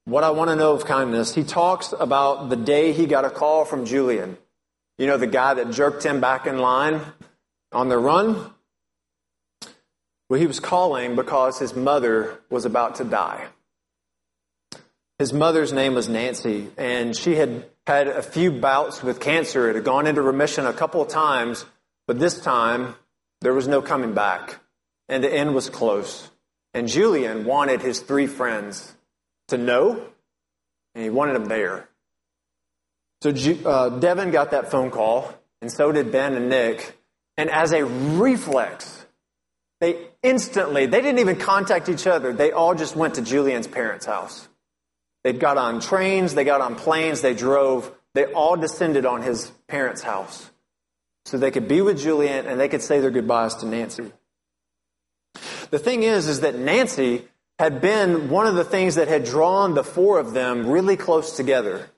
[0.06, 3.30] What I want to know of kindness, he talks about the day he got a
[3.30, 4.38] call from Julian.
[4.98, 7.00] You know, the guy that jerked him back in line
[7.72, 8.52] on the run?
[10.28, 13.46] Well, he was calling because his mother was about to die.
[15.18, 19.70] His mother's name was Nancy, and she had had a few bouts with cancer.
[19.70, 21.64] It had gone into remission a couple of times,
[22.06, 22.96] but this time
[23.42, 24.60] There was no coming back,
[25.08, 26.30] and the end was close.
[26.72, 28.94] And Julian wanted his three friends
[29.48, 30.02] to know,
[30.94, 31.88] and he wanted them there.
[33.22, 33.30] So
[33.64, 36.98] uh, Devin got that phone call, and so did Ben and Nick.
[37.36, 39.06] And as a reflex,
[39.80, 42.32] they instantly, they didn't even contact each other.
[42.32, 44.48] They all just went to Julian's parents' house.
[45.24, 47.92] They got on trains, they got on planes, they drove.
[48.14, 50.50] They all descended on his parents' house
[51.26, 54.12] so they could be with Julian and they could say their goodbyes to Nancy.
[55.70, 57.26] The thing is, is that Nancy
[57.58, 61.36] had been one of the things that had drawn the four of them really close
[61.36, 61.90] together.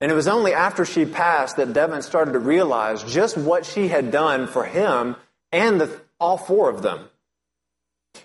[0.00, 3.88] And it was only after she passed that Devin started to realize just what she
[3.88, 5.16] had done for him
[5.52, 7.08] and the, all four of them.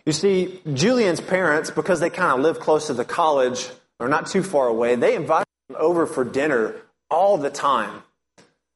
[0.05, 3.69] You see, Julian's parents, because they kind of live close to the college
[3.99, 6.75] or not too far away, they invited him over for dinner
[7.09, 8.03] all the time.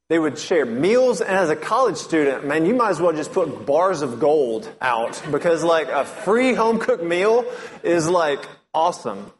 [0.07, 3.33] They would share meals, and as a college student, man, you might as well just
[3.33, 7.43] put bars of gold out because, like, a free home cooked meal
[7.81, 9.31] is like awesome.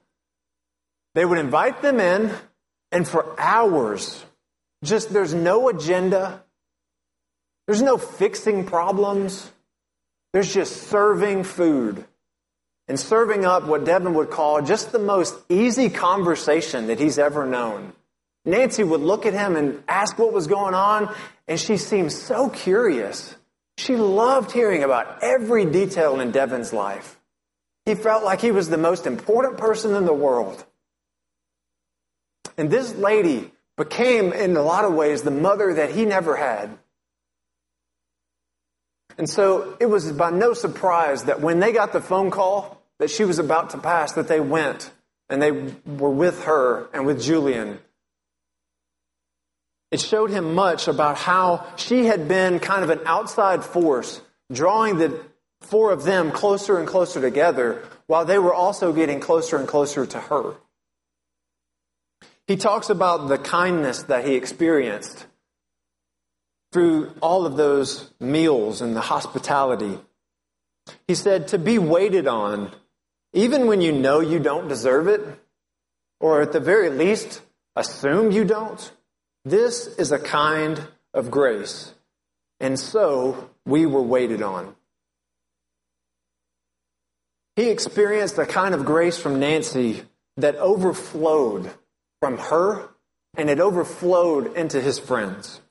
[1.14, 2.32] They would invite them in,
[2.92, 4.24] and for hours,
[4.84, 6.44] just there's no agenda,
[7.68, 9.52] there's no fixing problems,
[10.34, 12.06] there's just serving food
[12.88, 17.46] and serving up what Devin would call just the most easy conversation that he's ever
[17.46, 17.94] known.
[18.46, 21.14] Nancy would look at him and ask what was going on,
[21.48, 23.36] and she seemed so curious.
[23.78, 27.20] She loved hearing about every detail in Devin's life.
[27.86, 30.64] He felt like he was the most important person in the world.
[32.58, 36.78] And this lady became, in a lot of ways, the mother that he never had.
[39.18, 43.10] And so it was by no surprise that when they got the phone call that
[43.10, 44.92] she was about to pass, that they went
[45.30, 47.80] and they were with her and with Julian
[49.96, 54.98] it showed him much about how she had been kind of an outside force, drawing
[54.98, 55.22] the
[55.62, 60.06] four of them closer and closer together, while they were also getting closer and closer
[60.06, 60.56] to her.
[62.48, 65.26] He talks about the kindness that he experienced
[66.72, 69.98] through all of those meals and the hospitality.
[71.08, 72.72] He said, to be waited on,
[73.34, 75.22] even when you know you don't deserve it,
[76.20, 77.42] or at the very least,
[77.76, 78.92] assume you don't,
[79.44, 81.94] this is a kind of grace,
[82.60, 84.76] and so we were waited on.
[87.56, 90.04] He experienced a kind of grace from Nancy
[90.38, 91.72] that overflowed
[92.26, 92.90] from her
[93.38, 95.62] and it overflowed into his friends.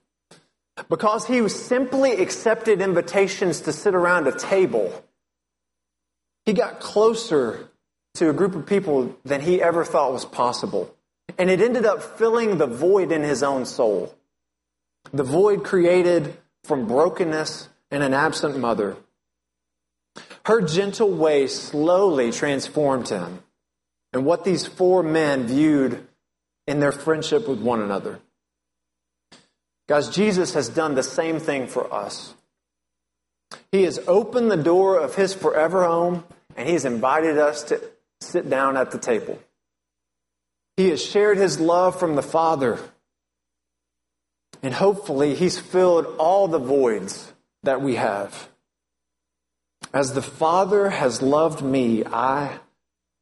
[0.89, 5.05] Because he simply accepted invitations to sit around a table,
[6.47, 7.69] he got closer
[8.15, 10.95] to a group of people than he ever thought was possible.
[11.39, 14.15] And it ended up filling the void in his own soul.
[15.13, 18.97] The void created from brokenness and an absent mother.
[20.47, 23.43] Her gentle way slowly transformed him
[24.13, 26.07] and what these four men viewed
[26.67, 28.21] in their friendship with one another.
[29.87, 32.35] Guys, Jesus has done the same thing for us.
[33.71, 36.25] He has opened the door of his forever home
[36.57, 37.81] and he's invited us to
[38.21, 39.39] sit down at the table.
[40.77, 42.79] He has shared his love from the Father.
[44.63, 47.33] And hopefully, he's filled all the voids
[47.65, 48.49] that we have.
[49.93, 52.59] As the Father has loved me, I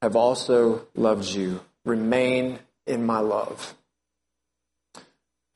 [0.01, 1.61] have also loved you.
[1.85, 3.75] Remain in my love.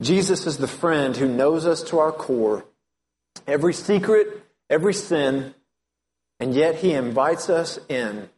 [0.01, 2.65] Jesus is the friend who knows us to our core,
[3.47, 5.55] every secret, every sin,
[6.39, 8.29] and yet he invites us in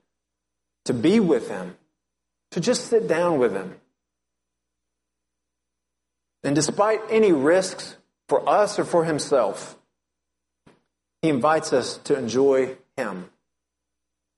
[0.86, 1.76] to be with him
[2.52, 3.76] to just sit down with him.
[6.44, 9.78] And despite any risks for us or for himself,
[11.22, 13.30] he invites us to enjoy him.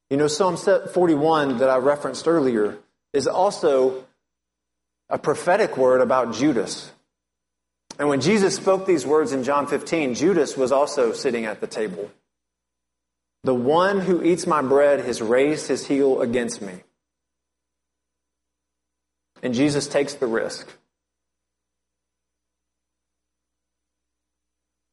[0.09, 2.79] You know, Psalm 41 that I referenced earlier
[3.13, 4.03] is also
[5.11, 6.91] a prophetic word about Judas.
[7.99, 11.67] And when Jesus spoke these words in John 15, Judas was also sitting at the
[11.67, 12.09] table.
[13.43, 16.83] The one who eats my bread has raised his heel against me.
[19.43, 20.67] And Jesus takes the risk.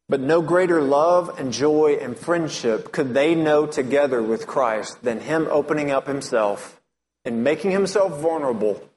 [0.09, 5.21] But no greater love and joy and friendship could they know together with Christ than
[5.21, 6.81] Him opening up Himself
[7.27, 8.88] and making Himself vulnerable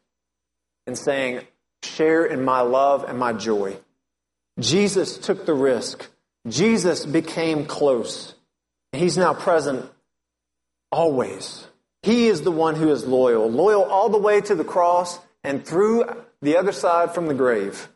[0.88, 1.41] and saying,
[1.84, 3.77] Share in my love and my joy.
[4.59, 6.07] Jesus took the risk.
[6.47, 8.36] Jesus became close.
[8.91, 9.89] He's now present
[10.91, 11.67] always.
[12.03, 15.65] He is the one who is loyal, loyal all the way to the cross and
[15.65, 16.05] through
[16.41, 17.89] the other side from the grave.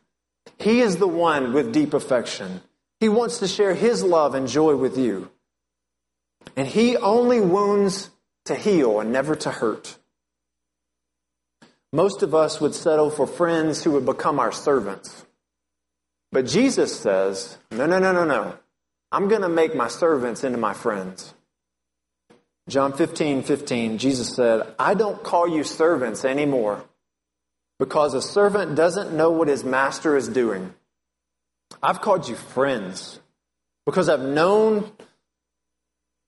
[0.59, 2.61] He is the one with deep affection.
[2.99, 5.29] He wants to share His love and joy with you.
[6.55, 8.09] And He only wounds
[8.45, 9.97] to heal and never to hurt.
[11.95, 15.25] Most of us would settle for friends who would become our servants.
[16.29, 18.57] But Jesus says, no, no, no, no, no.
[19.13, 21.33] I'm going to make my servants into my friends.
[22.67, 26.83] John 15, 15, Jesus said, I don't call you servants anymore
[27.79, 30.73] because a servant doesn't know what his master is doing.
[31.81, 33.21] I've called you friends
[33.85, 34.91] because I've known,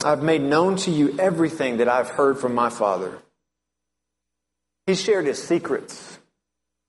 [0.02, 3.20] I've made known to you everything that I've heard from my Father.
[4.88, 6.18] He shared his secrets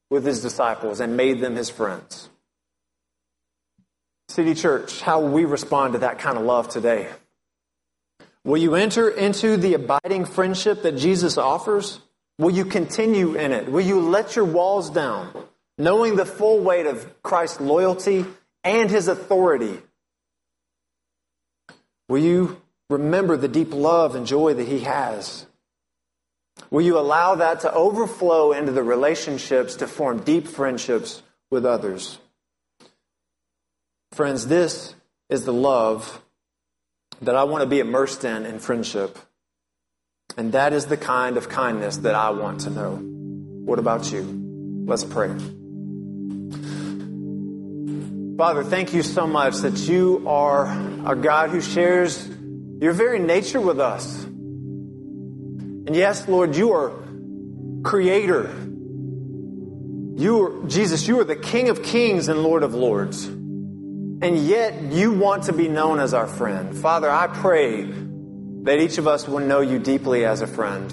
[0.08, 2.30] with his disciples and made them his friends.
[4.28, 7.08] City Church, how will we respond to that kind of love today?
[8.44, 12.00] Will you enter into the abiding friendship that Jesus offers?
[12.38, 13.68] Will you continue in it?
[13.68, 15.32] Will you let your walls down,
[15.76, 18.24] knowing the full weight of Christ's loyalty
[18.62, 19.82] and his authority?
[22.08, 25.46] Will you remember the deep love and joy that he has?
[26.70, 32.18] Will you allow that to overflow into the relationships to form deep friendships with others?
[34.12, 34.94] Friends, this
[35.28, 36.22] is the love
[37.22, 39.18] that I want to be immersed in in friendship.
[40.36, 42.96] And that is the kind of kindness that I want to know.
[42.96, 44.84] What about you?
[44.86, 45.34] Let's pray.
[48.38, 50.66] Father, thank you so much that you are
[51.04, 52.28] a God who shares
[52.80, 54.24] your very nature with us.
[55.88, 56.92] And yes, Lord, you are
[57.82, 58.54] creator.
[60.16, 63.24] You are, Jesus, you are the King of kings and Lord of lords.
[63.24, 66.76] And yet you want to be known as our friend.
[66.76, 70.92] Father, I pray that each of us will know you deeply as a friend.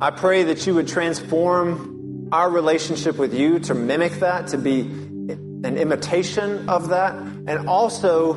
[0.00, 4.80] I pray that you would transform our relationship with you to mimic that, to be
[4.80, 8.32] an imitation of that, and also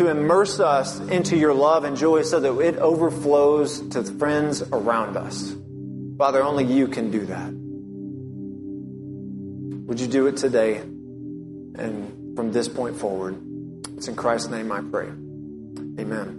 [0.00, 4.62] to immerse us into your love and joy so that it overflows to the friends
[4.72, 5.54] around us.
[6.16, 7.52] Father, only you can do that.
[9.86, 13.38] Would you do it today and from this point forward?
[13.98, 15.08] It's in Christ's name I pray.
[15.98, 16.38] Amen.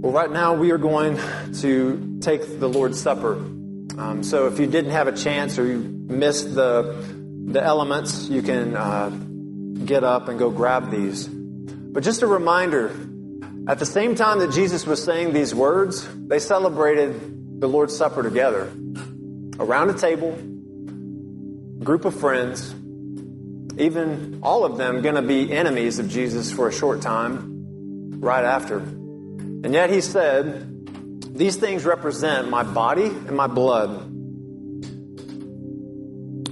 [0.00, 1.20] Well, right now we are going
[1.60, 3.34] to take the Lord's Supper.
[3.34, 7.16] Um, so if you didn't have a chance or you missed the
[7.46, 9.10] the elements, you can uh,
[9.84, 11.28] get up and go grab these.
[11.28, 12.94] But just a reminder
[13.68, 18.22] at the same time that Jesus was saying these words, they celebrated the Lord's Supper
[18.22, 18.72] together
[19.58, 20.32] around a table,
[21.84, 22.72] group of friends,
[23.78, 28.44] even all of them going to be enemies of Jesus for a short time right
[28.44, 28.78] after.
[28.78, 34.04] And yet he said, These things represent my body and my blood.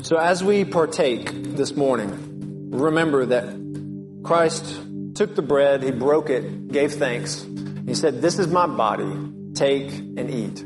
[0.05, 2.36] So as we partake this morning,
[2.71, 4.81] remember that Christ
[5.15, 7.47] took the bread, he broke it, gave thanks.
[7.87, 9.33] He said, This is my body.
[9.55, 10.61] Take and eat.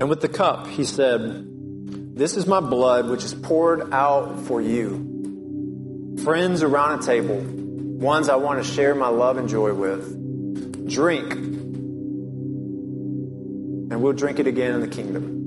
[0.00, 1.46] And with the cup, he said,
[2.16, 6.16] This is my blood, which is poured out for you.
[6.24, 10.88] Friends around a table, ones I want to share my love and joy with.
[10.88, 11.32] Drink,
[13.90, 15.39] and we'll drink it again in the kingdom.